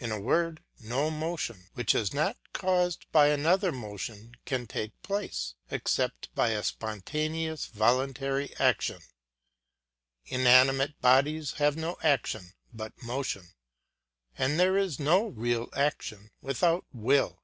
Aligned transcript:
In 0.00 0.10
a 0.10 0.18
word, 0.18 0.64
no 0.80 1.12
motion 1.12 1.68
which 1.74 1.94
is 1.94 2.12
not 2.12 2.36
caused 2.52 3.06
by 3.12 3.28
another 3.28 3.70
motion 3.70 4.34
can 4.44 4.66
take 4.66 5.00
place, 5.02 5.54
except 5.70 6.28
by 6.34 6.48
a 6.48 6.64
spontaneous, 6.64 7.66
voluntary 7.66 8.52
action; 8.58 9.00
inanimate 10.24 11.00
bodies 11.00 11.52
have 11.62 11.76
no 11.76 11.98
action 12.02 12.52
but 12.74 13.00
motion, 13.00 13.50
and 14.36 14.58
there 14.58 14.76
is 14.76 14.98
no 14.98 15.28
real 15.28 15.68
action 15.76 16.32
without 16.42 16.84
will. 16.92 17.40